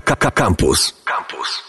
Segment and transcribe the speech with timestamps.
[0.00, 0.92] Campus.
[1.04, 1.62] Campus.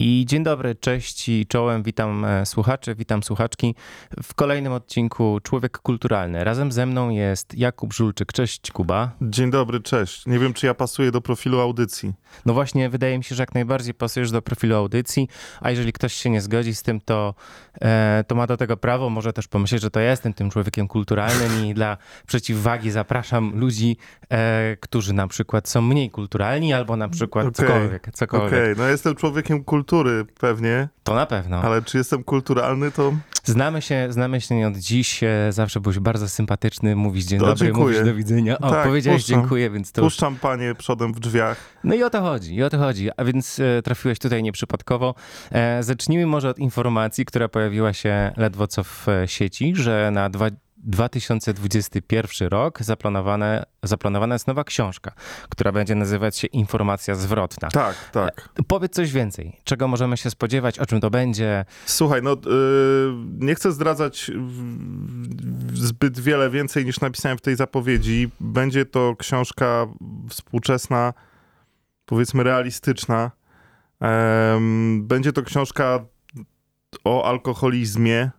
[0.00, 3.74] I dzień dobry, cześć i czołem, witam e, słuchaczy, witam słuchaczki
[4.22, 6.44] w kolejnym odcinku Człowiek Kulturalny.
[6.44, 8.32] Razem ze mną jest Jakub Żulczyk.
[8.32, 9.10] Cześć Kuba.
[9.22, 10.26] Dzień dobry, cześć.
[10.26, 12.12] Nie wiem, czy ja pasuję do profilu audycji.
[12.46, 15.28] No właśnie, wydaje mi się, że jak najbardziej pasujesz do profilu audycji,
[15.60, 17.34] a jeżeli ktoś się nie zgodzi z tym, to,
[17.80, 19.10] e, to ma do tego prawo.
[19.10, 21.96] Może też pomyśleć, że to ja jestem tym człowiekiem kulturalnym i dla
[22.26, 23.96] przeciwwagi zapraszam ludzi,
[24.30, 27.66] e, którzy na przykład są mniej kulturalni albo na przykład okay.
[27.66, 28.10] cokolwiek.
[28.12, 28.48] cokolwiek.
[28.48, 28.84] Okej, okay.
[28.84, 30.88] no jestem człowiekiem kulturalnym kultury pewnie.
[31.04, 31.62] To na pewno.
[31.62, 33.12] Ale czy jestem kulturalny, to...
[33.44, 35.20] Znamy się, znamy się nie od dziś.
[35.50, 37.84] Zawsze byłeś bardzo sympatyczny, mówisz dzień to dobry, dziękuję.
[37.86, 38.58] mówisz do widzenia.
[38.58, 40.02] O, tak, powiedziałeś puszczam, dziękuję, więc to...
[40.02, 41.56] Puszczam panie przodem w drzwiach.
[41.84, 43.10] No i o to chodzi, i o to chodzi.
[43.16, 45.14] A więc e, trafiłeś tutaj nieprzypadkowo.
[45.52, 50.30] E, zacznijmy może od informacji, która pojawiła się ledwo co w e, sieci, że na
[50.30, 50.46] dwa
[50.84, 55.12] 2021 rok zaplanowane, zaplanowana jest nowa książka,
[55.48, 57.68] która będzie nazywać się Informacja zwrotna.
[57.68, 58.48] Tak, tak.
[58.66, 59.60] Powiedz coś więcej.
[59.64, 60.78] Czego możemy się spodziewać?
[60.78, 61.64] O czym to będzie?
[61.86, 64.30] Słuchaj, no yy, nie chcę zdradzać
[65.74, 68.30] zbyt wiele więcej niż napisałem w tej zapowiedzi.
[68.40, 69.86] Będzie to książka
[70.28, 71.12] współczesna,
[72.06, 73.30] powiedzmy realistyczna.
[74.98, 76.04] będzie to książka
[77.04, 78.30] o alkoholizmie,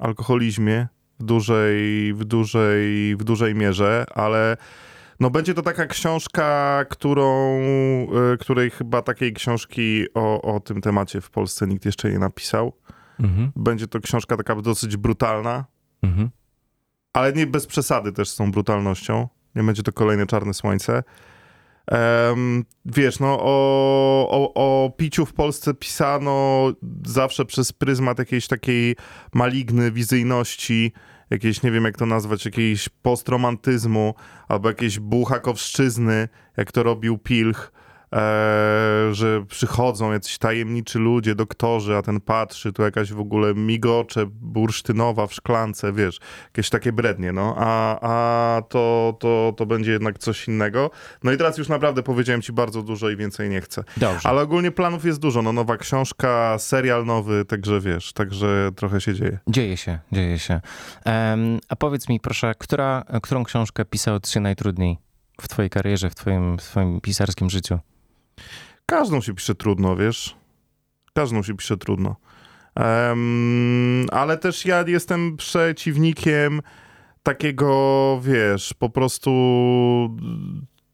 [0.00, 0.88] alkoholizmie,
[1.20, 4.56] w dużej, w dużej, w dużej mierze, ale
[5.20, 7.58] no będzie to taka książka, którą,
[8.34, 12.72] y, której chyba takiej książki o, o tym temacie w Polsce nikt jeszcze nie napisał.
[13.20, 13.52] Mhm.
[13.56, 15.64] Będzie to książka taka dosyć brutalna,
[16.02, 16.30] mhm.
[17.12, 19.28] ale nie bez przesady też z tą brutalnością.
[19.54, 21.02] Nie będzie to kolejne czarne słońce.
[21.90, 26.72] Um, wiesz, no o, o, o piciu w Polsce pisano
[27.06, 28.96] zawsze przez pryzmat jakiejś takiej
[29.34, 30.92] maligny wizyjności,
[31.30, 34.14] jakiejś, nie wiem jak to nazwać, jakiejś postromantyzmu
[34.48, 37.72] albo jakiejś buchakowszczyzny, jak to robił Pilch
[39.12, 45.26] że przychodzą jacyś tajemniczy ludzie, doktorzy, a ten patrzy, tu jakaś w ogóle migocze bursztynowa
[45.26, 50.48] w szklance, wiesz, jakieś takie brednie, no, a, a to, to, to będzie jednak coś
[50.48, 50.90] innego.
[51.22, 53.84] No i teraz już naprawdę powiedziałem ci bardzo dużo i więcej nie chcę.
[53.96, 54.28] Dobrze.
[54.28, 59.14] Ale ogólnie planów jest dużo, no nowa książka, serial nowy, także wiesz, także trochę się
[59.14, 59.38] dzieje.
[59.48, 60.60] Dzieje się, dzieje się.
[61.06, 64.98] Um, a powiedz mi proszę, która, którą książkę pisał ci najtrudniej
[65.40, 67.78] w twojej karierze, w twoim, w twoim pisarskim życiu?
[68.86, 70.36] Każdą się pisze trudno, wiesz?
[71.14, 72.16] Każdą się pisze trudno.
[72.76, 76.60] Um, ale też ja jestem przeciwnikiem
[77.22, 79.30] takiego, wiesz, po prostu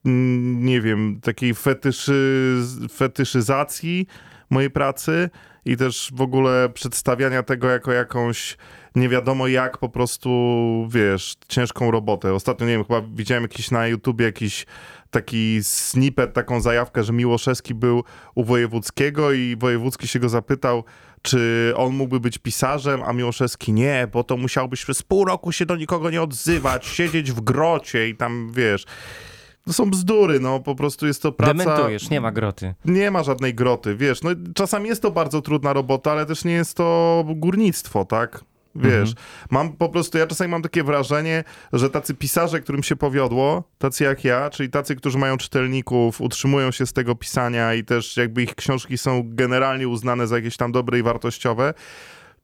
[0.04, 2.56] nie wiem, takiej fetyszy,
[2.92, 4.06] fetyszyzacji
[4.50, 5.30] mojej pracy
[5.64, 8.56] i też w ogóle przedstawiania tego jako jakąś
[8.94, 10.30] nie wiadomo jak po prostu,
[10.90, 12.34] wiesz, ciężką robotę.
[12.34, 14.66] Ostatnio, nie wiem, chyba widziałem jakiś na YouTubie jakiś
[15.10, 18.04] taki snippet, taką zajawkę, że Miłoszewski był
[18.34, 20.84] u Wojewódzkiego i Wojewódzki się go zapytał,
[21.22, 25.66] czy on mógłby być pisarzem, a Miłoszewski nie, bo to musiałbyś przez pół roku się
[25.66, 28.84] do nikogo nie odzywać, siedzieć w grocie i tam, wiesz...
[29.66, 31.54] To są bzdury, no po prostu jest to praca...
[31.54, 32.74] Dementujesz, nie ma groty.
[32.84, 36.52] Nie ma żadnej groty, wiesz, no czasami jest to bardzo trudna robota, ale też nie
[36.52, 38.44] jest to górnictwo, tak?
[38.74, 39.26] Wiesz, mhm.
[39.50, 44.04] mam po prostu, ja czasami mam takie wrażenie, że tacy pisarze, którym się powiodło, tacy
[44.04, 48.42] jak ja, czyli tacy, którzy mają czytelników, utrzymują się z tego pisania i też jakby
[48.42, 51.74] ich książki są generalnie uznane za jakieś tam dobre i wartościowe,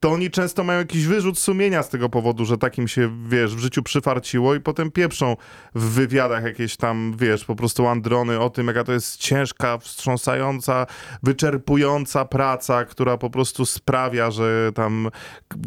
[0.01, 3.59] to oni często mają jakiś wyrzut sumienia z tego powodu, że takim się, wiesz, w
[3.59, 5.37] życiu przyfarciło i potem pieprzą
[5.75, 10.87] w wywiadach jakieś tam, wiesz, po prostu androny o tym, jaka to jest ciężka, wstrząsająca,
[11.23, 15.09] wyczerpująca praca, która po prostu sprawia, że tam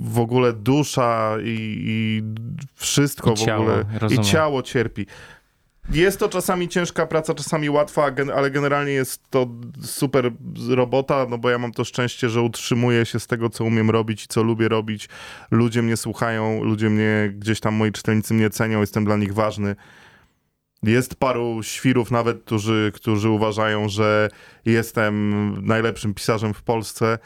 [0.01, 2.21] w ogóle dusza i, i
[2.75, 4.23] wszystko I w ogóle, rozumiem.
[4.23, 5.05] i ciało cierpi.
[5.91, 9.47] Jest to czasami ciężka praca, czasami łatwa, ale generalnie jest to
[9.83, 10.31] super
[10.69, 14.23] robota, no bo ja mam to szczęście, że utrzymuję się z tego, co umiem robić
[14.23, 15.09] i co lubię robić.
[15.51, 19.75] Ludzie mnie słuchają, ludzie mnie gdzieś tam, moi czytelnicy mnie cenią, jestem dla nich ważny.
[20.83, 24.29] Jest paru świrów nawet, którzy, którzy uważają, że
[24.65, 27.17] jestem najlepszym pisarzem w Polsce.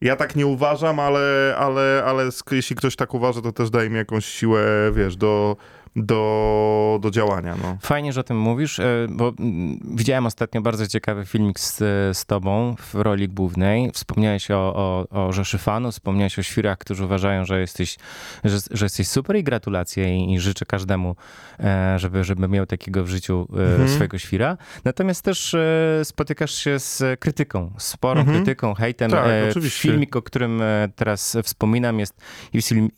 [0.00, 3.96] Ja tak nie uważam, ale, ale, ale jeśli ktoś tak uważa, to też daje mi
[3.96, 5.56] jakąś siłę, wiesz, do,
[5.96, 7.56] do, do działania.
[7.62, 7.78] No.
[7.80, 11.78] Fajnie, że o tym mówisz, e, bo mm, widziałem ostatnio bardzo ciekawy filmik z,
[12.16, 13.90] z tobą w roli głównej.
[13.92, 17.96] Wspomniałeś o, o, o Rzeszy Fanu, wspomniałeś o świrach, którzy uważają, że jesteś,
[18.44, 21.16] że, że jesteś super i gratulacje i, i życzę każdemu,
[21.60, 23.88] e, żeby, żeby miał takiego w życiu e, mhm.
[23.88, 24.56] swojego świra.
[24.84, 25.56] Natomiast też
[26.04, 28.38] spotykasz się z krytyką, sporą mhm.
[28.38, 29.10] krytyką, hejtem.
[29.10, 29.80] Tak, oczywiście.
[29.88, 30.62] Filmik, o którym
[30.96, 32.20] teraz wspominam jest,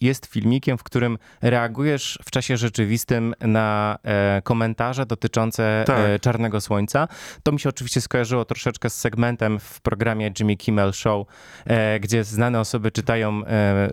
[0.01, 2.57] jest filmikiem, w którym reagujesz w czasie
[2.87, 5.99] rzeczywistym na e, komentarze dotyczące Tak.
[5.99, 7.09] e, Czarnego Słońca.
[7.43, 11.27] To mi się oczywiście skojarzyło troszeczkę z segmentem w programie Jimmy Kimmel Show,
[11.65, 13.43] e, gdzie znane osoby czytają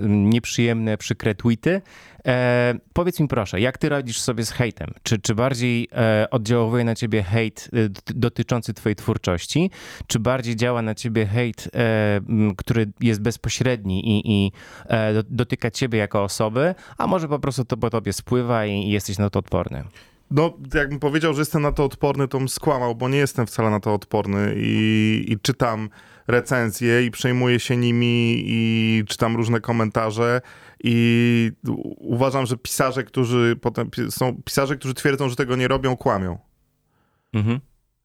[0.02, 1.82] nieprzyjemne, przykre tweety.
[2.28, 4.90] E, powiedz mi proszę, jak ty radzisz sobie z hejtem?
[5.04, 9.72] Czy, czy bardziej e, oddziałuje na ciebie hejt e, dotyczący twojej twórczości,
[10.08, 12.22] czy bardziej działa na ciebie hejt, e,
[12.58, 14.52] który jest bezpośredni i, i
[14.88, 18.72] e, do- dotyka ciebie jako osoby, a może po prostu to po tobie spływa i,
[18.72, 19.84] i jesteś na to odporny?
[20.32, 23.70] No, jakbym powiedział, że jestem na to odporny, to bym skłamał, bo nie jestem wcale
[23.70, 25.90] na to odporny i, i czytam
[26.28, 30.42] recenzje i przejmuję się nimi i czytam różne komentarze
[30.84, 31.52] i
[31.98, 36.38] uważam, że pisarze, którzy potem są pisarze, którzy twierdzą, że tego nie robią, kłamią.
[37.34, 37.60] Mhm.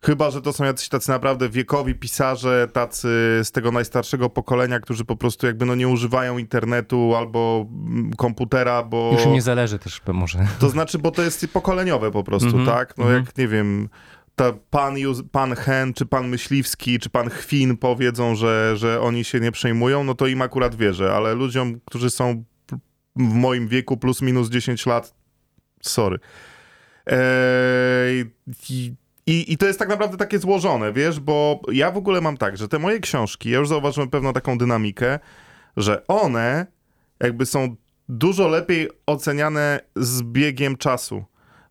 [0.04, 3.08] Chyba, że to są jacyś tacy naprawdę wiekowi pisarze, tacy
[3.42, 8.82] z tego najstarszego pokolenia, którzy po prostu jakby no nie używają internetu albo mm, komputera,
[8.82, 9.10] bo...
[9.12, 10.38] Już im nie zależy też może.
[10.58, 12.98] To znaczy, bo to jest pokoleniowe po prostu, Mhm, tak?
[12.98, 13.24] No mhm.
[13.24, 13.88] jak, nie wiem,
[14.34, 14.94] ta pan,
[15.32, 20.04] pan Hen, czy pan Myśliwski, czy pan Chwin powiedzą, że, że oni się nie przejmują,
[20.04, 22.44] no to im akurat wierzę, ale ludziom, którzy są
[23.19, 25.15] w moim wieku plus minus 10 lat,
[25.82, 26.19] sorry.
[27.06, 28.25] Eee,
[28.70, 28.94] i,
[29.26, 32.56] i, I to jest tak naprawdę takie złożone, wiesz, bo ja w ogóle mam tak,
[32.56, 35.19] że te moje książki, ja już zauważyłem pewną taką dynamikę,
[35.76, 36.67] że one
[37.20, 37.76] jakby są
[38.09, 41.25] dużo lepiej oceniane z biegiem czasu.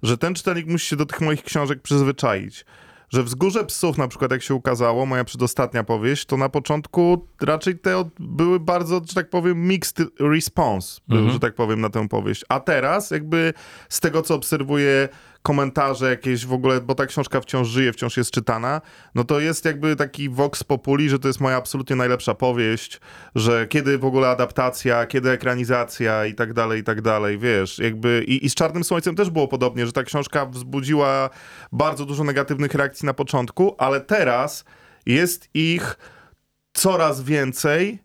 [0.04, 2.66] Że ten czytelnik musi się do tych moich książek przyzwyczaić.
[3.10, 7.80] Że Wzgórze Psów, na przykład, jak się ukazało, moja przedostatnia powieść, to na początku raczej
[7.80, 11.34] te od- były bardzo, że tak powiem, mixed response, był, Mhm.
[11.34, 12.46] że tak powiem, na tę powieść.
[12.50, 13.54] A teraz, jakby
[13.90, 15.10] z tego, co obserwuję,
[15.48, 18.82] komentarze jakieś w ogóle, bo ta książka wciąż żyje, wciąż jest czytana,
[19.16, 23.00] no to jest jakby taki vox populi, że to jest moja absolutnie najlepsza powieść,
[23.36, 28.24] że kiedy w ogóle adaptacja, kiedy ekranizacja i tak dalej, i tak dalej, wiesz, jakby
[28.28, 31.30] i, i z Czarnym Słońcem też było podobnie, że ta książka wzbudziła
[31.72, 34.66] bardzo dużo negatywnych reakcji na początku, ale teraz
[35.06, 35.98] jest ich
[36.74, 38.00] coraz więcej,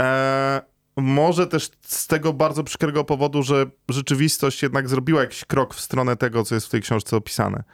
[0.00, 5.80] e, może też z tego bardzo przykrego powodu, że rzeczywistość jednak zrobiła jakiś krok w
[5.80, 7.64] stronę tego, co jest w tej książce opisane.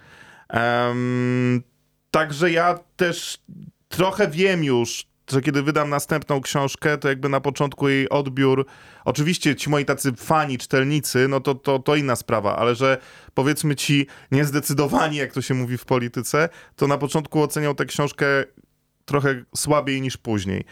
[0.49, 1.63] Em,
[2.11, 3.39] także ja też
[3.89, 8.67] trochę wiem już, że kiedy wydam następną książkę, to jakby na początku jej odbiór,
[9.05, 12.99] oczywiście ci moi tacy fani, czytelnicy, no to, to, to inna sprawa, ale że
[13.35, 18.27] powiedzmy ci niezdecydowani, jak to się mówi w polityce, to na początku ocenią tę książkę
[19.05, 20.65] trochę słabiej niż później.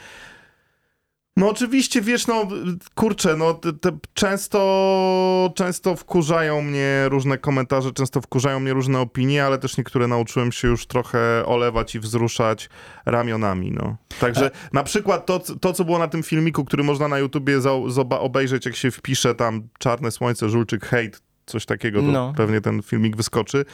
[1.39, 2.49] No oczywiście, wiesz, no
[2.95, 9.45] kurczę, no te, te często, często wkurzają mnie różne komentarze, często wkurzają mnie różne opinie,
[9.45, 12.69] ale też niektóre nauczyłem się już trochę olewać i wzruszać
[13.07, 13.97] ramionami, no.
[14.21, 17.73] Także na przykład to, to, co było na tym filmiku, który można na YouTubie za,
[18.11, 22.33] obejrzeć, jak się wpisze tam Czarne Słońce, Żulczyk, hejt, coś takiego, to No.
[22.37, 23.65] pewnie ten filmik wyskoczy.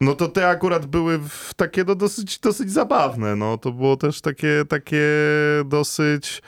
[0.00, 3.58] No to te akurat były w takie no, dosyć, dosyć zabawne, no.
[3.58, 5.06] To było też takie, takie
[5.64, 6.42] dosyć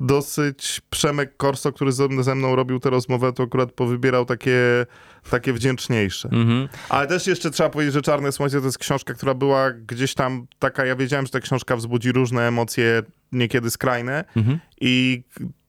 [0.00, 4.86] dosyć Przemek Korso, który ze, mną robił tę rozmowę, to akurat powybierał takie,
[5.30, 6.28] takie wdzięczniejsze.
[6.32, 6.68] Mhm.
[6.88, 10.46] Ale też jeszcze trzeba powiedzieć, że Czarne Słońce to jest książka, która była gdzieś tam
[10.58, 13.02] taka, ja wiedziałem, że ta książka wzbudzi różne emocje,
[13.32, 14.58] niekiedy skrajne Mhm.
[14.80, 15.22] i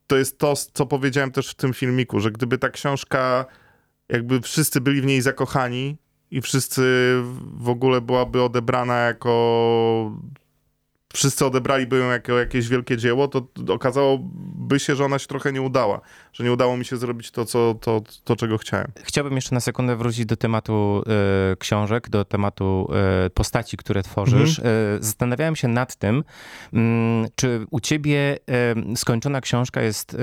[0.07, 3.45] to jest to, co powiedziałem też w tym filmiku, że gdyby ta książka,
[4.09, 5.97] jakby wszyscy byli w niej zakochani
[6.31, 6.81] i wszyscy
[7.53, 10.11] w ogóle byłaby odebrana jako
[11.13, 13.47] wszyscy odebraliby ją jako jakieś wielkie dzieło, to
[14.71, 16.01] okazałoby się, że ona się trochę nie udała.
[16.33, 18.87] Że nie udało mi się zrobić to, co, to, to czego chciałem.
[19.03, 21.03] Chciałbym jeszcze na sekundę wrócić do tematu
[21.51, 22.87] e, książek, do tematu
[23.25, 24.59] e, postaci, które tworzysz.
[24.59, 24.63] E,
[24.99, 26.23] zastanawiałem się nad tym,
[26.73, 28.37] mm, czy u ciebie
[28.95, 30.15] skończona książka jest,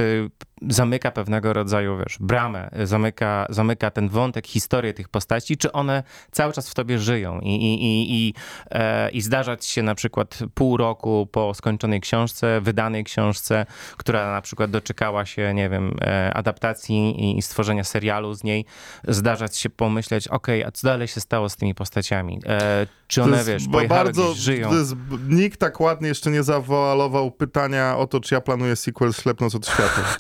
[0.69, 6.52] zamyka pewnego rodzaju, wiesz, bramę, zamyka, zamyka ten wątek, historię tych postaci, czy one cały
[6.52, 8.35] czas w tobie żyją i, i, i, i,
[8.71, 14.38] e, i zdarza ci się na przykład pół roku po skończonej książce, wydanej książce, która
[14.38, 18.64] na przykład doczekała się, nie wiem, e, adaptacji i- stworzenia serialu z niej,
[19.09, 22.40] zdarzać się pomyśleć, okej, a co dalej się stało z tymi postaciami?
[22.47, 24.75] E, czy one, jest wiesz, bo pojechały gdzieś, żyją?
[24.78, 24.95] jest,
[25.28, 29.66] nikt tak ładnie jeszcze nie zawoalował pytania o to, czy ja planuję sequel Ślepnąc od
[29.66, 30.04] światła.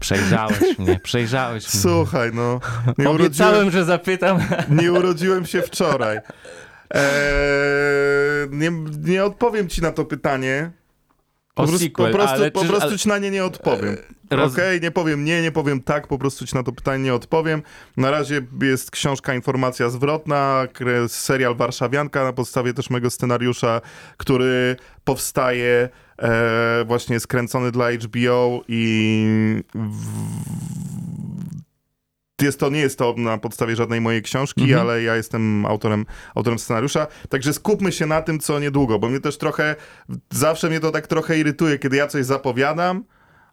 [0.00, 1.82] Przejrzałeś mnie, przejrzałeś mnie.
[1.82, 2.60] Słuchaj, no.
[2.98, 4.38] Nie Obiecałem, że zapytam.
[4.68, 6.18] nie urodziłem się wczoraj.
[6.90, 7.02] Eee,
[8.50, 10.70] nie, nie odpowiem ci na to pytanie.
[11.62, 13.96] Po prostu, sequel, po prostu, po czy- prostu ale- ci na nie nie odpowiem.
[14.30, 17.14] Roz- Okej, nie powiem nie, nie powiem tak, po prostu ci na to pytanie nie
[17.14, 17.62] odpowiem.
[17.96, 20.66] Na razie jest książka Informacja Zwrotna,
[21.08, 23.80] serial Warszawianka na podstawie też mojego scenariusza,
[24.16, 25.88] który powstaje
[26.18, 30.06] e, właśnie skręcony dla HBO i w,
[32.42, 34.80] jest to, nie jest to na podstawie żadnej mojej książki, Mhm.
[34.80, 39.20] ale ja jestem autorem, autorem scenariusza, także skupmy się na tym, co niedługo, bo mnie
[39.20, 39.76] też trochę,
[40.30, 43.04] zawsze mnie to tak trochę irytuje, kiedy ja coś zapowiadam,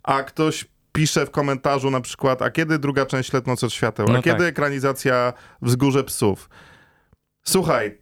[0.03, 4.05] a ktoś pisze w komentarzu na przykład, a kiedy druga część Let Noc od Świateł,
[4.09, 4.47] a No kiedy tak.
[4.47, 6.49] ekranizacja Wzgórze Psów.
[7.45, 7.97] Słuchaj,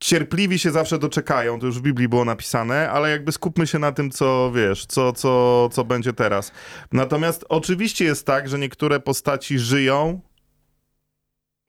[0.00, 3.92] cierpliwi się zawsze doczekają, to już w Biblii było napisane, ale jakby skupmy się na
[3.92, 6.52] tym, co wiesz, co, co, co będzie teraz.
[6.92, 10.20] Natomiast oczywiście jest tak, że niektóre postaci żyją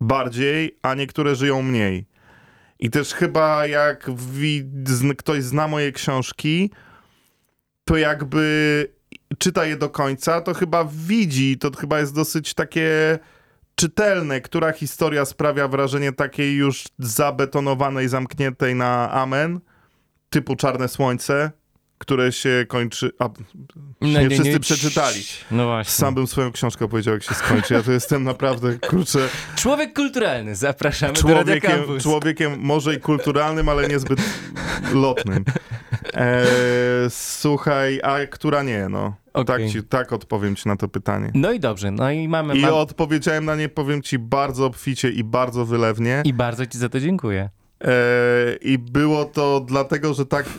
[0.01, 2.05] bardziej, a niektóre żyją mniej.
[2.79, 4.11] I też chyba jak
[5.17, 6.71] ktoś zna moje książki,
[7.85, 8.87] to jakby
[9.37, 13.19] czyta je do końca, to chyba widzi, to chyba jest dosyć takie
[13.79, 19.59] czytelne, która historia sprawia wrażenie takiej już zabetonowanej, zamkniętej na amen,
[20.29, 21.51] typu Czarne Słońce,
[21.97, 23.11] które się kończy...
[23.19, 23.29] A,
[24.01, 25.23] nie, wszyscy przeczytali.
[25.51, 25.91] No właśnie.
[25.91, 27.73] Sam bym swoją książkę powiedział, jak się skończy.
[27.73, 29.19] Ja to jestem naprawdę, kurczę,
[29.55, 32.03] Człowiek kulturalny, zapraszamy do człowiekiem, Campus.
[32.03, 34.19] człowiekiem może i kulturalnym, ale niezbyt
[34.93, 35.45] lotnym.
[36.13, 36.45] E,
[37.09, 39.15] słuchaj, a która nie, no.
[39.33, 39.45] Okej.
[39.45, 41.31] Tak, ci, tak odpowiem ci na to pytanie.
[41.33, 42.57] No i dobrze, no i mamy...
[42.57, 42.73] I mam...
[42.73, 46.21] odpowiedziałem na nie, powiem ci, bardzo obficie i bardzo wylewnie.
[46.25, 47.49] I bardzo ci za to dziękuję.
[47.83, 50.49] E, I było to dlatego, że tak e,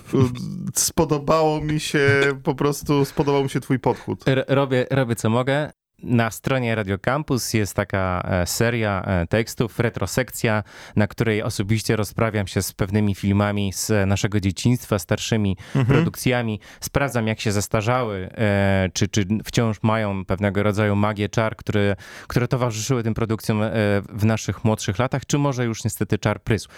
[0.74, 4.24] spodobało mi się, po prostu spodobał mi się twój podchód.
[4.48, 5.70] Robię, robię co mogę.
[6.02, 10.62] Na stronie Radio Campus jest taka e, seria e, tekstów, retrosekcja,
[10.96, 16.60] na której osobiście rozprawiam się z pewnymi filmami z naszego dzieciństwa, starszymi produkcjami.
[16.80, 22.48] Sprawdzam, jak się zestarzały, e, czy, czy wciąż mają pewnego rodzaju magię, czar, które, które
[22.48, 23.60] towarzyszyły tym produkcjom
[24.08, 26.68] w naszych młodszych latach, czy może już niestety czar prysł.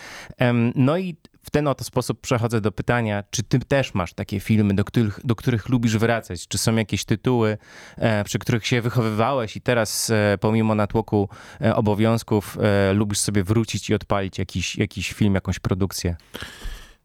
[0.75, 4.75] No i w ten oto sposób przechodzę do pytania, czy ty też masz takie filmy,
[4.75, 6.49] do których, do których lubisz wracać?
[6.49, 7.59] Czy są jakieś tytuły,
[7.97, 11.29] e, przy których się wychowywałeś i teraz e, pomimo natłoku
[11.61, 12.59] e, obowiązków
[12.95, 16.17] lubisz sobie wrócić i odpalić jakiś, jakiś film, jakąś produkcję?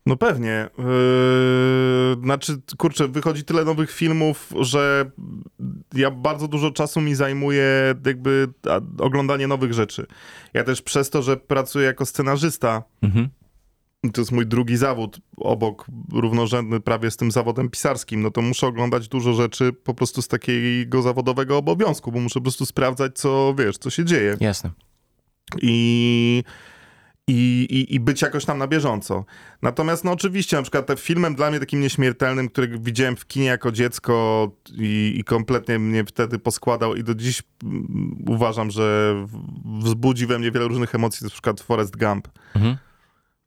[0.05, 0.69] No pewnie.
[0.77, 5.11] Yy, znaczy, kurczę, wychodzi tyle nowych filmów, że
[5.93, 8.47] ja bardzo dużo czasu mi zajmuje jakby
[8.99, 10.05] oglądanie nowych rzeczy.
[10.53, 13.29] Ja też przez to, że pracuję jako scenarzysta, Mhm.
[14.11, 18.67] To jest mój drugi zawód, obok równorzędny prawie z tym zawodem pisarskim, no to muszę
[18.67, 23.55] oglądać dużo rzeczy po prostu z takiego zawodowego obowiązku, bo muszę po prostu sprawdzać, co
[23.57, 24.69] wiesz, co się dzieje Jasne.
[25.61, 26.43] i,
[27.27, 29.25] i, i, i być jakoś tam na bieżąco.
[29.61, 33.45] Natomiast no oczywiście, na przykład te filmem dla mnie takim nieśmiertelnym, który widziałem w kinie
[33.45, 39.15] jako dziecko i, i kompletnie mnie wtedy poskładał i do dziś mm, uważam, że
[39.79, 42.27] wzbudzi we mnie wiele różnych emocji, to jest na przykład Forrest Gump.
[42.55, 42.77] Mhm.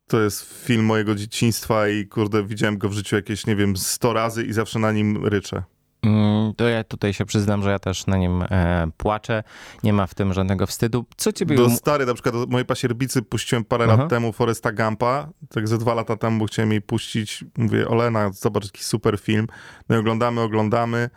[0.09, 4.13] To jest film mojego dzieciństwa i kurde, widziałem go w życiu jakieś, nie wiem, 100
[4.13, 5.63] razy i zawsze na nim ryczę.
[6.03, 9.43] Mm, To ja tutaj się przyznam, że ja też na nim e, płaczę.
[9.83, 11.05] Nie ma w tym żadnego wstydu.
[11.17, 11.55] Co ciebie...
[11.55, 13.95] Do um- stary, na przykład do mojej pasierbicy puściłem parę Aha.
[13.97, 17.45] lat temu Foresta Gampa, tak ze dwa lata temu chciałem jej puścić.
[17.57, 19.47] Mówię, Olena, zobacz, jaki super film.
[19.89, 21.09] No i oglądamy, oglądamy.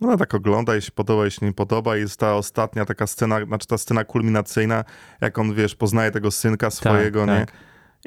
[0.00, 1.96] Ona tak ogląda, jej się podoba, jej się nie podoba.
[1.96, 4.84] I jest ta ostatnia taka scena, znaczy ta scena kulminacyjna,
[5.20, 7.46] jak on, wiesz, poznaje tego synka swojego, nie?
[7.46, 7.52] tak.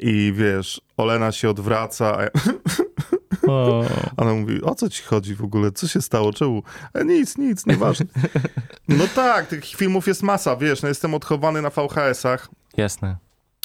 [0.02, 2.30] I wiesz, Olena się odwraca, a ja-
[3.48, 3.84] O.
[4.16, 5.72] ona mówi, o co ci chodzi w ogóle?
[5.72, 6.32] Co się stało?
[6.32, 6.62] Czemu?
[6.94, 8.06] E, nic, nic, nieważne.
[8.88, 12.48] No tak, tych filmów jest masa, wiesz, no jestem odchowany na VHS-ach.
[12.76, 13.16] Jasne.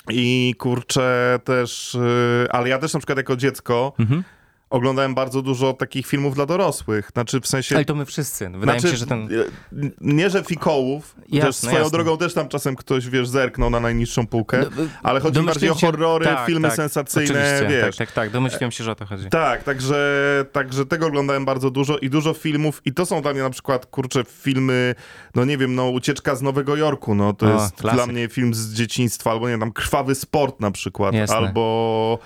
[0.10, 1.98] I kurczę też,
[2.42, 4.24] yy, ale ja też na przykład jako dziecko Mhm.
[4.70, 7.10] Oglądałem bardzo dużo takich filmów dla dorosłych.
[7.14, 7.76] Znaczy w sensie.
[7.76, 8.50] Ale to my wszyscy.
[8.50, 9.28] Wydaje znaczy, mi się, że ten...
[9.72, 11.92] yy, Nie, że fikołów, Jasne, też swoją jasne.
[11.92, 15.70] drogą też tam czasem ktoś, wiesz, zerknął na najniższą półkę, No, y, ale chodzi bardziej
[15.70, 17.98] o horrory, tak, filmy tak, sensacyjne, Oczywiście, wiesz.
[17.98, 18.30] tak, tak, tak.
[18.30, 19.30] Domyśliłem się, że o to chodzi.
[19.30, 23.42] Tak, także, także tego oglądałem bardzo dużo i dużo filmów i to są dla mnie
[23.42, 24.96] na przykład, kurczę, filmy,
[25.36, 27.98] no nie wiem, no Ucieczka z Nowego Jorku, no to O, jest klasyk.
[27.98, 31.36] dla mnie film z dzieciństwa, albo nie wiem, tam Krwawy Sport na przykład, Jasne.
[31.38, 32.20] albo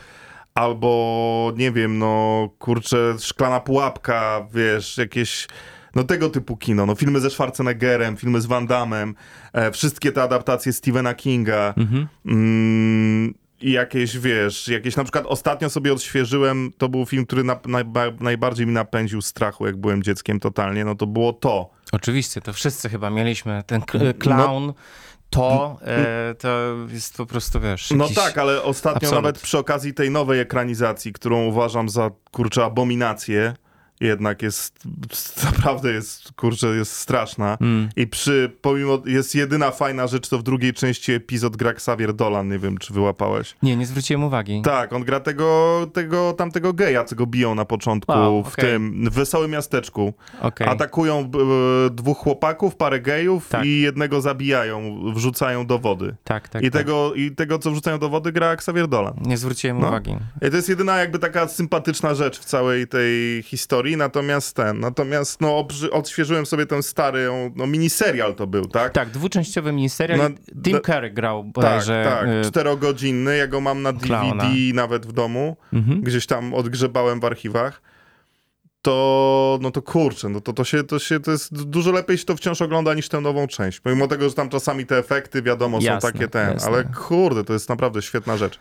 [0.55, 5.48] albo nie wiem, no kurczę, Szklana Pułapka, wiesz, jakieś...
[5.96, 9.13] No tego typu kino, no filmy ze Schwarzeneggerem, filmy z Van Damme,
[9.53, 12.08] e, wszystkie te adaptacje Stephena Kinga, Mhm.
[12.25, 17.60] Mm, I jakieś, wiesz, jakieś na przykład ostatnio sobie odświeżyłem, to był film, który na,
[17.65, 21.70] najba, najbardziej mi napędził strachu, jak byłem dzieckiem totalnie, no to było to.
[21.91, 23.63] Oczywiście, to wszyscy chyba mieliśmy.
[23.67, 24.74] Ten k- No.
[25.31, 29.15] To, e, to jest po prostu, wiesz, No tak, ale ostatnio absolut.
[29.23, 33.53] nawet przy okazji tej nowej ekranizacji, którą uważam za, kurczę, abominację
[34.01, 34.79] jednak jest,
[35.58, 37.58] naprawdę jest, kurczę, jest straszna.
[37.62, 37.89] Mm.
[37.96, 42.50] I przy, pomimo, jest jedyna fajna rzecz, to w drugiej części epizod gra Xavier Dolan,
[42.50, 43.55] nie wiem, czy wyłapałeś.
[43.63, 44.62] Nie, nie zwróciłem uwagi.
[44.62, 49.10] Tak, on gra tego, tego tamtego geja, co go biją na początku Wow, w tym
[49.10, 50.13] w wesołym miasteczku.
[50.41, 50.67] Okej.
[50.67, 53.65] Atakują e, dwóch chłopaków, parę gejów Tak.
[53.65, 56.15] i jednego zabijają, wrzucają do wody.
[56.24, 56.81] Tak, tak, I, tak.
[56.81, 59.13] tego, I tego, co wrzucają do wody, gra Xavier Dolan.
[59.25, 59.88] Nie zwróciłem No.
[59.88, 60.15] uwagi.
[60.48, 65.41] I to jest jedyna jakby taka sympatyczna rzecz w całej tej historii, natomiast ten, natomiast
[65.41, 68.93] no odświeżyłem sobie ten stary, no miniserial to był, tak?
[68.93, 70.17] Tak, dwuczęściowy miniserial.
[70.17, 70.29] No,
[70.63, 72.05] Tim Curry grał Tak, bodajże.
[72.10, 74.43] tak, y, czterogodzinny, ja go mam na DVD Klauna.
[74.74, 76.01] nawet w domu, mhm.
[76.01, 77.81] gdzieś tam odgrzebałem w archiwach,
[78.81, 82.25] to, no to kurczę, no to, to się, to się, to jest dużo lepiej się
[82.25, 85.77] to wciąż ogląda niż tę nową część, pomimo tego, że tam czasami te efekty, wiadomo,
[85.81, 86.67] Jasne, są takie ten, jasne.
[86.67, 88.60] ale kurde, to jest naprawdę świetna rzecz.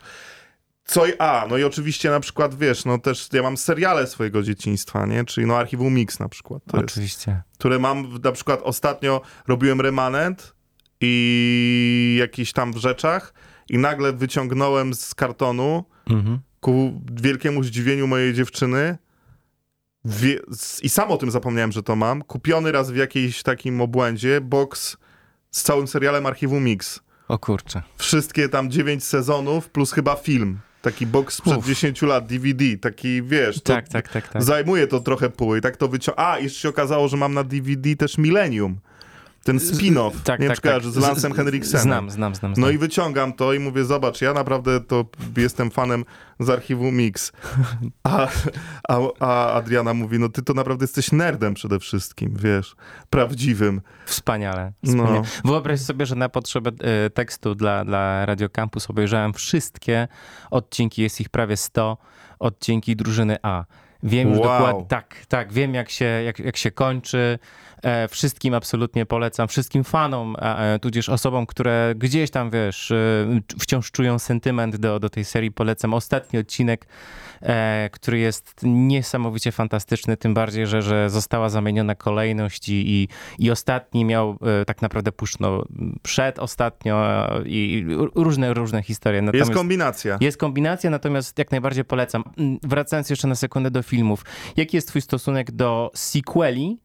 [0.85, 4.43] Co i a, no i oczywiście na przykład, wiesz, no też ja mam seriale swojego
[4.43, 7.41] dzieciństwa, nie, czyli no Archiwum Mix na przykład, to jest, Oczywiście.
[7.57, 10.55] które mam, na przykład ostatnio robiłem remanent
[11.01, 13.33] i jakiś tam w rzeczach
[13.69, 16.39] i nagle wyciągnąłem z kartonu Mhm.
[16.59, 18.97] ku wielkiemu zdziwieniu mojej dziewczyny
[20.05, 20.39] wie,
[20.83, 24.97] i sam o tym zapomniałem, że to mam, kupiony raz w jakiejś takim obłędzie box
[25.51, 26.99] z całym serialem Archiwum Mix.
[27.27, 27.81] O kurczę.
[27.97, 30.59] Wszystkie tam dziewięć sezonów plus chyba film.
[30.81, 31.65] Taki box sprzed Uf.
[31.65, 34.43] 10 lat, DVD, taki wiesz, to Tak, tak, tak, tak.
[34.43, 36.27] zajmuje to trochę pół i tak to wyciąga.
[36.27, 38.79] A, jeszcze się okazało, że mam na DVD też Millennium.
[39.43, 40.83] Ten spin-off, Tak, nie tak, tak.
[40.83, 41.83] z Lansem Henriksenem.
[41.83, 42.51] Znam, znam, znam.
[42.51, 42.73] No znam.
[42.73, 45.05] i wyciągam to i mówię, zobacz, ja naprawdę to
[45.37, 46.05] jestem fanem
[46.39, 47.31] z archiwum Mix.
[48.03, 48.27] A,
[48.89, 52.75] a, a Adriana mówi, no ty to naprawdę jesteś nerdem przede wszystkim, wiesz,
[53.09, 53.81] prawdziwym.
[54.05, 54.73] Wspaniale.
[54.83, 54.91] No.
[55.03, 55.21] wspaniale.
[55.45, 56.71] Wyobraź sobie, że na potrzebę
[57.05, 60.07] e, tekstu dla, dla Radio Campus obejrzałem wszystkie
[60.51, 61.97] odcinki, jest ich prawie 100,
[62.39, 63.65] odcinki drużyny A.
[64.03, 64.47] Wiem już Wow.
[64.47, 67.39] dokładnie, tak, tak, wiem jak się, jak, jak się kończy.
[67.83, 72.95] E, wszystkim absolutnie polecam, wszystkim fanom, a, e, tudzież osobom, które gdzieś tam, wiesz, e,
[73.59, 76.85] wciąż czują sentyment do, do tej serii, polecam ostatni odcinek,
[77.41, 83.07] e, który jest niesamowicie fantastyczny, tym bardziej, że, że została zamieniona kolejność i, i,
[83.39, 85.63] i ostatni miał e, tak naprawdę puszno
[86.01, 87.85] przed ostatnio e, i
[88.15, 89.21] różne, różne historie.
[89.21, 90.17] Natomiast Jest kombinacja.
[90.21, 92.23] jest kombinacja, natomiast jak najbardziej polecam.
[92.37, 94.25] Mm, Wracając jeszcze na sekundę do filmów.
[94.57, 96.77] Jaki jest twój stosunek do sequeli?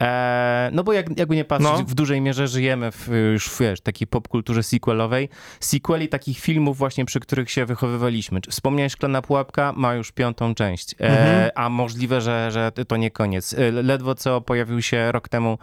[0.00, 1.78] E, no bo jak, jakby nie patrzeć, No.
[1.84, 5.28] w dużej mierze żyjemy w, już wiesz, takiej popkulturze sequelowej.
[5.60, 8.40] Sequeli takich filmów właśnie, przy których się wychowywaliśmy.
[8.50, 9.72] Wspomniałeś Szklana Pułapka?
[9.76, 10.94] Ma już piątą część.
[10.94, 11.50] E, Mhm.
[11.54, 13.54] A możliwe, że, że to nie koniec.
[13.54, 15.58] E, Ledwo co pojawił się rok temu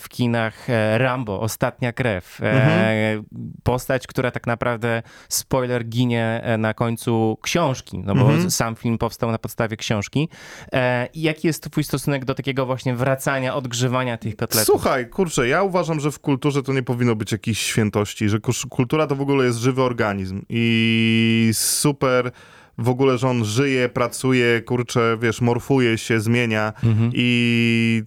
[0.00, 2.38] w kinach Rambo, Ostatnia Krew.
[2.42, 3.24] Mhm.
[3.62, 8.50] Postać, która tak naprawdę, spoiler, ginie e, na końcu książki, no bo Mhm.
[8.50, 10.28] sam film powstał na podstawie książki.
[11.14, 14.66] Jaki jest twój stosunek do takiego właśnie wracania, odgrzewania tych kotletów?
[14.66, 18.38] Słuchaj, kurczę, ja uważam, że w kulturze to nie powinno być jakiejś świętości, że
[18.70, 22.30] kultura to w ogóle jest żywy organizm i super
[22.78, 27.10] w ogóle, że on żyje, pracuje, kurczę, wiesz, morfuje się, zmienia Mhm.
[27.14, 28.02] i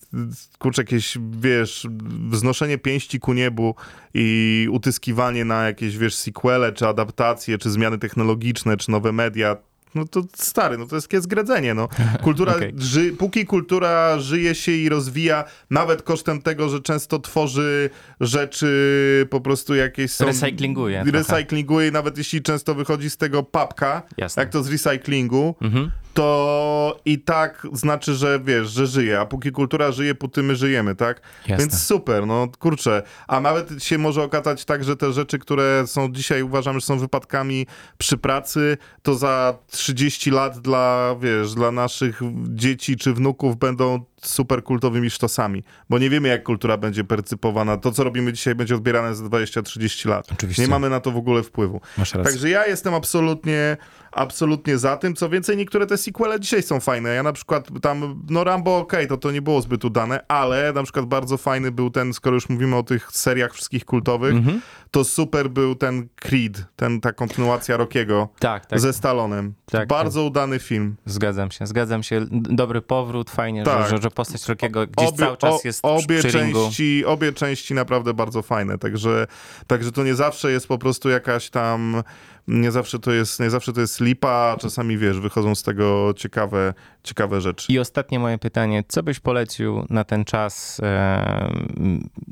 [0.59, 1.87] kurczę, jakieś, wiesz,
[2.29, 3.75] wznoszenie pięści ku niebu
[4.13, 9.57] i utyskiwanie na jakieś, wiesz, sequele, czy adaptacje, czy zmiany technologiczne, czy nowe media,
[9.95, 11.87] no to stary, no to jest jest gredzenie, no.
[12.23, 12.73] Kultura, Okej.
[12.77, 19.41] ży, póki kultura żyje się i rozwija, nawet kosztem tego, że często tworzy rzeczy po
[19.41, 20.25] prostu jakieś są...
[20.25, 21.03] Recyklinguje.
[21.11, 24.43] Recyklinguje, nawet jeśli często wychodzi z tego papka, Jasne.
[24.43, 25.91] jak to z recyklingu, Mhm.
[26.13, 30.95] to i tak znaczy, że wiesz, że żyje, a póki kultura żyje, póty my żyjemy,
[30.95, 31.21] tak?
[31.47, 31.57] Jasne.
[31.57, 33.03] Więc super, no kurczę.
[33.27, 36.99] A nawet się może okazać tak, że te rzeczy, które są dzisiaj uważamy, że są
[36.99, 44.05] wypadkami przy pracy, to za 30 lat dla, wiesz, dla naszych dzieci czy wnuków będą
[44.27, 47.77] super kultowymi sztosami, bo nie wiemy, jak kultura będzie percypowana.
[47.77, 50.27] To, co robimy dzisiaj, będzie odbierane za 20-30 lat.
[50.31, 50.61] Oczywiście.
[50.61, 51.81] Nie mamy na to w ogóle wpływu.
[52.23, 53.77] Także ja jestem absolutnie,
[54.11, 55.15] absolutnie za tym.
[55.15, 57.09] Co więcej, niektóre te sequele dzisiaj są fajne.
[57.15, 60.83] Ja na przykład tam, no Rambo okej, to to nie było zbyt udane, ale na
[60.83, 64.61] przykład bardzo fajny był ten, skoro już mówimy o tych seriach wszystkich kultowych, Mhm.
[64.91, 68.79] to super był ten Creed, ten, ta kontynuacja Rockiego Tak, tak.
[68.79, 69.53] ze Stalonem.
[69.65, 70.95] Tak, bardzo udany film.
[71.05, 72.25] Zgadzam się, zgadzam się.
[72.31, 73.83] Dobry powrót, fajnie, Tak.
[73.83, 78.13] że, że, że postać Rockiego gdzieś cały czas jest o, obie części, obie części naprawdę
[78.13, 79.27] bardzo fajne, także,
[79.67, 82.03] także to nie zawsze jest po prostu jakaś tam,
[82.47, 86.13] nie zawsze to jest, nie zawsze to jest lipa, a czasami wiesz, wychodzą z tego
[86.17, 86.73] ciekawe,
[87.03, 87.73] ciekawe rzeczy.
[87.73, 90.81] I ostatnie moje pytanie, co byś polecił na ten czas,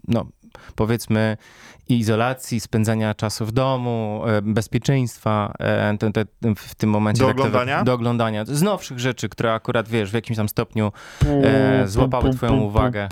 [0.08, 0.26] no,
[0.76, 1.38] powiedzmy
[1.90, 7.22] izolacji, spędzania czasu w domu, e, bezpieczeństwa e, te, te, w tym momencie.
[7.22, 7.84] Do tak oglądania?
[7.84, 8.46] do oglądania.
[8.46, 10.92] Z nowszych rzeczy, które akurat, wiesz, w jakimś tam stopniu
[11.44, 13.10] e, złapały twoją uwagę.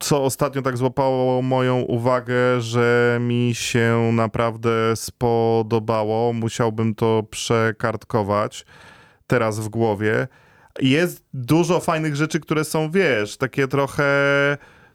[0.00, 6.32] Co ostatnio tak złapało moją uwagę, że mi się naprawdę spodobało.
[6.32, 8.66] Musiałbym to przekartkować
[9.26, 10.28] teraz w głowie.
[10.80, 14.04] Jest dużo fajnych rzeczy, które są, wiesz, takie trochę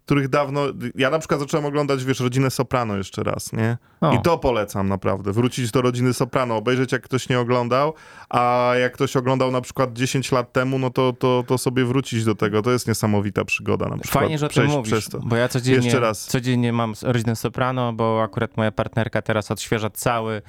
[0.06, 0.62] których dawno...
[0.96, 3.78] Ja na przykład zacząłem oglądać, wiesz, Rodzinę Soprano jeszcze raz, nie?
[4.02, 4.14] O.
[4.14, 5.32] I to polecam naprawdę.
[5.32, 7.94] Wrócić do Rodziny Soprano, obejrzeć jak ktoś nie oglądał,
[8.30, 12.26] a jak ktoś oglądał na przykład 10 lat temu, no to, to, to sobie wrócić
[12.26, 12.62] do tego.
[12.62, 14.24] To jest niesamowita przygoda na przykład.
[14.24, 15.20] Fajnie, że o tym przejść mówisz, przez to.
[15.20, 16.26] bo ja codziennie, Jeszcze raz.
[16.26, 20.42] codziennie mam rodzinę Soprano, bo akurat moja partnerka teraz odświeża cały,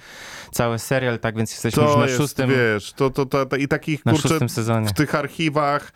[0.52, 3.56] cały serial, tak więc jesteśmy już To na jest, szóstym, wiesz, to, to, to, to
[3.56, 4.38] i takich, na kurczę,
[4.86, 5.92] w tych archiwach,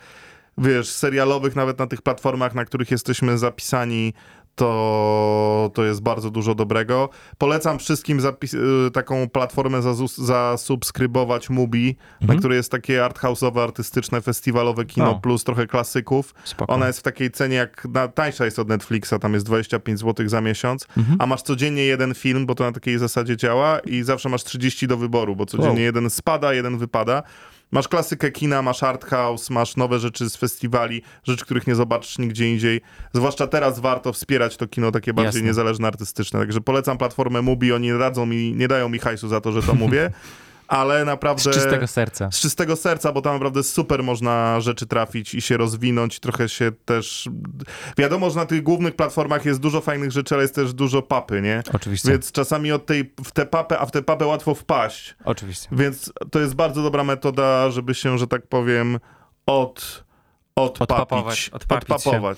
[0.61, 4.13] wiesz, serialowych, nawet na tych platformach, na których jesteśmy zapisani,
[4.55, 7.09] to, to jest bardzo dużo dobrego.
[7.37, 12.39] Polecam wszystkim zapis- y, taką platformę zazus- zasubskrybować Mubi, na Mhm.
[12.39, 15.19] której jest takie arthouse'owe, artystyczne, festiwalowe kino O.
[15.19, 16.33] plus trochę klasyków.
[16.43, 16.73] Spoko.
[16.73, 20.29] Ona jest w takiej cenie jak, na, tańsza jest od Netflixa, tam jest 25 zł
[20.29, 21.17] za miesiąc, Mhm.
[21.21, 24.87] a masz codziennie jeden film, bo to na takiej zasadzie działa i zawsze masz 30
[24.87, 25.79] do wyboru, bo codziennie Wow.
[25.85, 27.23] jeden spada, jeden wypada.
[27.71, 32.17] Masz klasykę kina, masz art house, masz nowe rzeczy z festiwali, rzeczy, których nie zobaczysz
[32.17, 32.81] nigdzie indziej.
[33.13, 35.47] Zwłaszcza teraz warto wspierać to kino takie bardziej Jasne.
[35.47, 36.39] niezależne, artystyczne.
[36.39, 39.73] Także polecam platformę Mubi, oni radzą mi, nie dają mi hajsu za to, że to
[39.73, 40.11] mówię,
[40.71, 41.41] ale naprawdę...
[41.41, 42.31] Z czystego serca.
[42.31, 46.71] Z czystego serca, bo tam naprawdę super można rzeczy trafić i się rozwinąć, trochę się
[46.85, 47.29] też...
[47.97, 51.41] Wiadomo, że na tych głównych platformach jest dużo fajnych rzeczy, ale jest też dużo papy,
[51.41, 51.63] nie?
[51.73, 52.11] Oczywiście.
[52.11, 55.15] Więc czasami od tej, w tę papę, a w tę papę łatwo wpaść.
[55.25, 55.67] Oczywiście.
[55.71, 58.99] Więc to jest bardzo dobra metoda, żeby się, że tak powiem,
[59.45, 60.03] od...
[60.55, 62.09] Odpapować, Odpapić, odpapić się.
[62.09, 62.37] odpapować.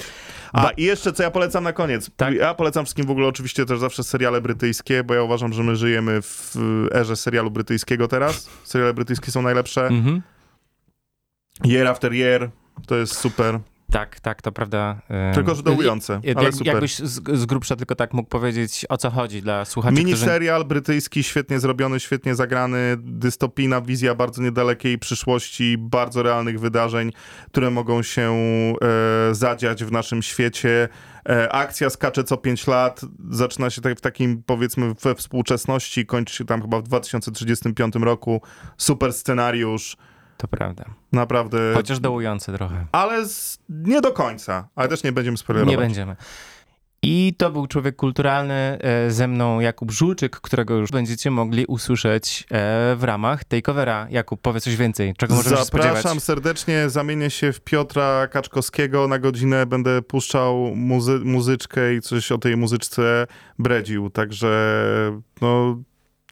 [0.54, 2.10] A i jeszcze co ja polecam na koniec.
[2.18, 2.34] Tak.
[2.34, 5.76] Ja polecam wszystkim w ogóle oczywiście też zawsze seriale brytyjskie, bo ja uważam, że my
[5.76, 6.56] żyjemy w
[6.92, 8.50] erze serialu brytyjskiego teraz.
[8.64, 9.88] Seriale brytyjskie są najlepsze.
[9.88, 10.22] Mhm.
[11.66, 12.50] Year after year,
[12.88, 13.60] to jest super.
[13.94, 15.02] Tak, tak, to prawda.
[15.34, 16.68] Tylko, że dołujące, jak- ale super.
[16.68, 20.08] Jakbyś z, z grubsza tylko tak mógł powiedzieć, o co chodzi dla słuchaczy, którzy...
[20.08, 27.12] Miniserial brytyjski, świetnie zrobiony, świetnie zagrany, dystopijna wizja bardzo niedalekiej przyszłości, bardzo realnych wydarzeń,
[27.48, 30.90] które mogą się e, zadziać w naszym świecie.
[31.30, 36.36] E, akcja skacze co 5 lat, zaczyna się tak w takim powiedzmy we współczesności, kończy
[36.36, 38.42] się tam chyba w 2035 roku.
[38.78, 39.98] Super scenariusz,
[40.38, 40.86] To prawda.
[41.12, 42.86] naprawdę, Chociaż dołujący trochę.
[42.92, 45.72] ale z, nie do końca, ale też nie będziemy spoilerować.
[45.72, 46.16] Nie będziemy.
[47.06, 52.44] I to był Człowiek Kulturalny e, ze mną Jakub Żulczyk, którego już będziecie mogli usłyszeć
[52.52, 54.08] e, w ramach takeovera.
[54.10, 55.14] Jakub, powiedz coś więcej.
[55.18, 55.96] Czego możemy się spodziewać?
[55.96, 62.32] Zapraszam serdecznie, zamienię się w Piotra Kaczkowskiego na godzinę, będę puszczał muzy muzyczkę i coś
[62.32, 63.28] o tej muzyczce
[63.60, 64.86] bredził, także
[65.42, 65.78] no...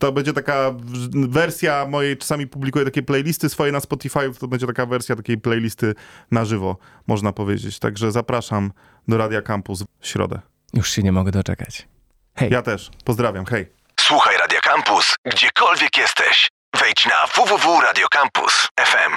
[0.01, 0.71] To będzie taka
[1.13, 5.95] wersja mojej, czasami publikuję takie playlisty swoje na Spotify, to będzie taka wersja takiej playlisty
[6.31, 7.79] na żywo, można powiedzieć.
[7.79, 8.71] Także zapraszam
[9.07, 10.39] do Radia Campus w środę.
[10.73, 11.87] Już się nie mogę doczekać.
[12.35, 12.51] Hej.
[12.51, 12.91] Ja też.
[13.05, 13.45] Pozdrawiam.
[13.45, 13.71] Hej.
[13.99, 16.49] Słuchaj Radio Campus, gdziekolwiek jesteś.
[16.79, 19.11] Wejdź na www.radiocampus.fm.